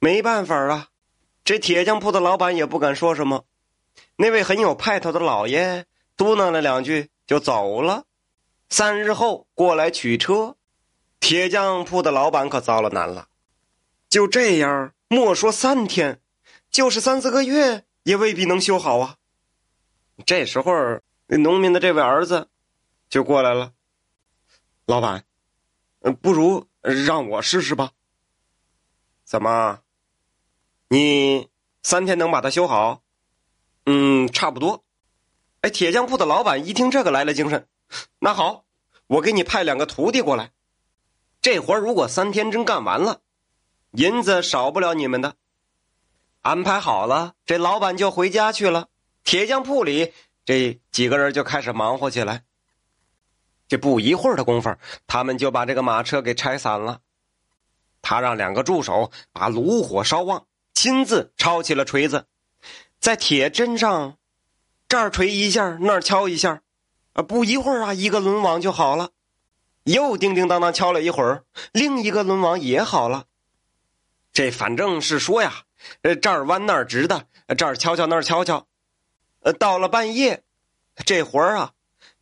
[0.00, 0.88] 没办法啊，
[1.44, 3.44] 这铁匠铺的老板也不敢说什么。
[4.16, 5.86] 那位很有派头的老爷
[6.16, 8.04] 嘟囔了两句就走了。
[8.68, 10.56] 三日后过来取车，
[11.18, 13.28] 铁匠铺的老板可遭了难了。
[14.08, 16.20] 就这样，莫说三天，
[16.70, 19.16] 就是三四个月也未必能修好啊。
[20.26, 22.48] 这时候，农民的这位儿子
[23.08, 23.72] 就过来了。
[24.86, 25.24] 老板，
[26.20, 27.92] 不如让我试试吧。
[29.24, 29.80] 怎么？
[30.88, 31.48] 你
[31.82, 33.02] 三天能把它修好？
[33.84, 34.84] 嗯，差不多。
[35.60, 37.66] 哎，铁匠铺的老板一听这个来了精神，
[38.18, 38.64] 那好，
[39.06, 40.50] 我给你派两个徒弟过来。
[41.42, 43.20] 这活如果三天真干完了，
[43.92, 45.34] 银子少不了你们的。
[46.40, 48.88] 安排好了，这老板就回家去了。
[49.24, 50.14] 铁匠铺里
[50.46, 52.44] 这几个人就开始忙活起来。
[53.68, 54.74] 这不一会儿的功夫，
[55.06, 57.00] 他们就把这个马车给拆散了。
[58.00, 60.46] 他让两个助手把炉火烧旺，
[60.80, 62.26] 亲自抄起了锤子，
[63.00, 64.16] 在铁砧上
[64.86, 66.62] 这儿锤一下，那儿敲一下，
[67.14, 69.10] 啊，不一会儿啊，一个轮网就好了。
[69.82, 73.24] 又叮叮当当敲了一会儿，另一个轮网也好了。
[74.32, 75.64] 这反正是说呀，
[76.02, 78.68] 呃，这儿弯那儿直的，这儿敲敲那儿敲敲，
[79.40, 80.44] 呃，到了半夜，
[81.04, 81.72] 这活儿啊，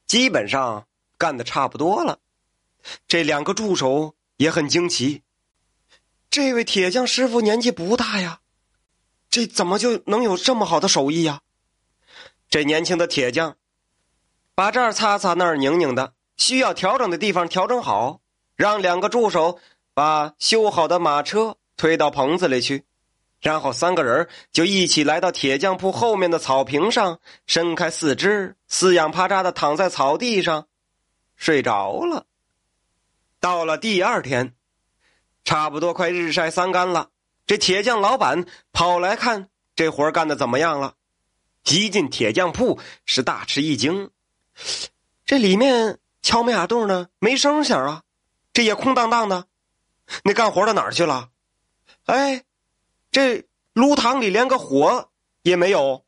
[0.06, 0.86] 基本上
[1.19, 2.20] 干的差不多了。
[3.06, 5.20] 这两个助手也很惊奇。
[6.31, 8.41] 这位铁匠师傅年纪不大呀，
[9.37, 11.42] 这怎么就能有这么好的手艺呀？
[12.48, 13.59] 这年轻的铁匠，
[14.55, 18.23] 把这儿擦擦那儿拧拧的，需要调整的地方调整好，
[18.55, 19.59] 让两个助手
[19.93, 22.87] 把修好的马车推到棚子里去，
[23.43, 30.67] 然后三个人就一起来到铁匠铺后面的草坪上，伸开四肢，四仰八叉的躺在草地上，
[31.37, 32.25] 睡着了。
[33.39, 34.55] 到了第二天。
[35.45, 37.11] 差不多快日晒三竿了，
[37.47, 40.94] 这铁匠老板跑来看这活干的怎么样了。
[41.69, 44.11] 一进铁匠铺是大吃一惊，
[45.25, 48.03] 这里面敲没打洞呢，没声响啊，
[48.53, 49.47] 这也空荡荡的。
[50.22, 51.31] 那干活的哪儿去了？
[52.04, 52.44] 哎，
[53.10, 55.10] 这炉膛里连个火
[55.42, 56.04] 也没有。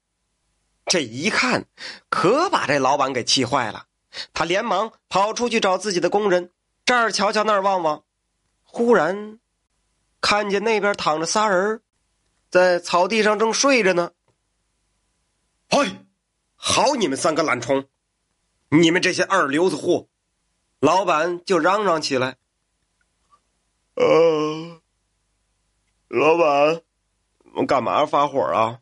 [0.86, 1.66] 这一看，
[2.08, 3.86] 可把这老板给气坏了。
[4.32, 6.52] 他连忙跑出去找自己的工人，
[6.84, 8.04] 这儿瞧瞧，那儿望望。
[8.62, 9.40] 忽然，
[10.20, 11.82] 看见那边躺着仨人，
[12.50, 14.12] 在草地上正睡着呢。
[15.68, 16.06] 嘿，
[16.56, 17.88] 好你们三个懒虫，
[18.70, 20.08] 你们这些二流子货！
[20.80, 22.36] 老板就嚷嚷起来
[23.94, 24.80] ：“呃，
[26.08, 26.82] 老板，
[27.54, 28.80] 我干嘛发火啊？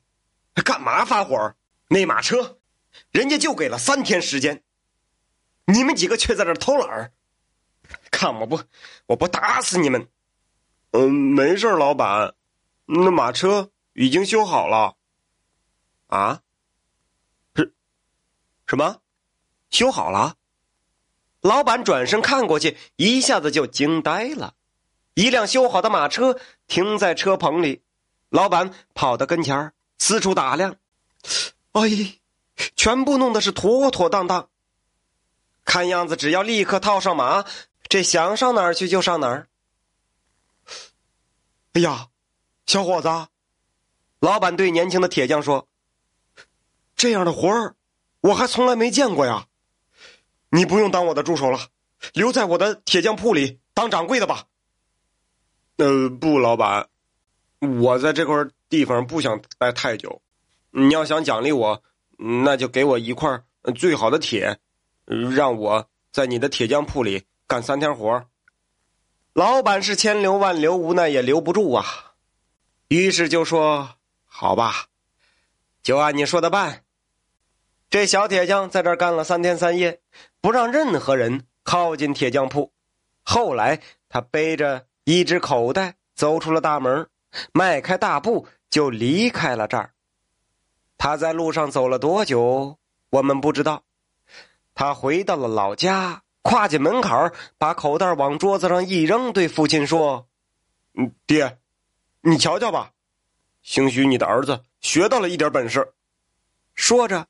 [0.64, 1.54] 干嘛发火？
[1.88, 2.58] 那马车，
[3.10, 4.62] 人家就给了三天时间，
[5.66, 7.12] 你们几个却在这偷懒儿。”
[8.10, 8.60] 看我不，
[9.06, 10.08] 我不打死你们！
[10.98, 12.32] 嗯，没事老板，
[12.86, 14.94] 那马车已经修好了。
[16.06, 16.40] 啊？
[17.54, 17.74] 是？
[18.66, 18.96] 什么？
[19.68, 20.36] 修好了？
[21.42, 24.54] 老板转身看过去，一下子就惊呆了。
[25.12, 27.82] 一辆修好的马车停在车棚里，
[28.30, 30.76] 老板跑到跟前四处打量。
[31.72, 31.82] 哎，
[32.74, 34.48] 全部弄的是妥妥当当。
[35.62, 37.44] 看样子，只要立刻套上马。
[37.86, 39.48] 这想上哪儿去就上哪儿。
[41.76, 42.09] 哎呀，
[42.64, 43.09] 小伙子，
[44.20, 45.69] 老板对年轻的铁匠说
[46.97, 47.75] ：“这样的活儿，
[48.22, 49.47] 我还从来没见过呀。
[50.48, 51.69] 你不用当我的助手了，
[52.14, 54.47] 留在我的铁匠铺里当掌柜的吧。”
[55.76, 56.88] 呃，不，老板，
[57.60, 60.22] 我在这块地方不想待太久。
[60.70, 61.82] 你要想奖励我，
[62.16, 63.43] 那就给我一块
[63.75, 64.58] 最好的铁，
[65.04, 67.25] 让我在你的铁匠铺里。
[67.47, 68.25] 干三天活
[69.36, 71.84] 老板是千留万留，无奈也留不住啊。
[72.88, 74.86] 于是就说：“好吧，
[75.82, 76.84] 就按你说的办。”
[77.91, 80.00] 这小铁匠在这儿干了三天三夜，
[80.41, 82.72] 不让任何人靠近铁匠铺。
[83.25, 87.06] 后来他背着一只口袋走出了大门，
[87.52, 89.93] 迈开大步就离开了这儿。
[90.96, 92.78] 他在路上走了多久，
[93.11, 93.82] 我们不知道。
[94.75, 96.22] 他回到了老家。
[96.46, 100.28] 跨进门槛把口袋往桌子上一扔，对父亲说
[100.94, 101.58] ：“嗯，爹，
[102.20, 102.93] 你瞧瞧吧，
[103.62, 105.93] 兴许你的儿子学到了一点本事。”
[106.76, 107.26] 说着，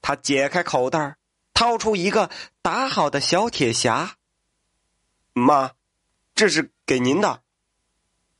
[0.00, 1.16] 他解开口袋，
[1.52, 2.30] 掏出一个
[2.62, 4.12] 打好的小铁匣。
[5.34, 5.72] 妈，
[6.34, 7.42] 这是给您的。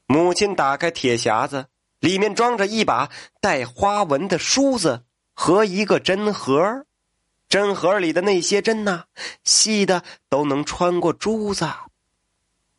[0.06, 1.66] 母亲打开铁匣子，
[1.98, 3.10] 里面装着一把
[3.42, 5.04] 带花纹的梳子
[5.34, 6.86] 和一个针盒。
[7.50, 9.06] 针盒里的那些针呐，
[9.42, 11.68] 细的都能穿过珠子。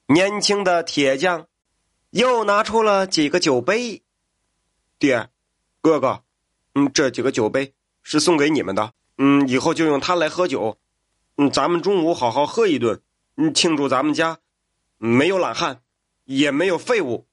[0.08, 1.48] 年轻的铁匠
[2.12, 4.02] 又拿出了几个酒杯。
[4.98, 5.30] 爹，
[5.82, 6.24] 哥哥，
[6.74, 10.78] 嗯，这几个酒杯是送给你们的，嗯，以后就用它来喝酒，
[11.36, 13.02] 嗯，咱们中午好好喝一顿，
[13.36, 14.40] 嗯，庆祝咱们家
[14.98, 15.82] 没有懒汉，
[16.24, 17.28] 也没有废物。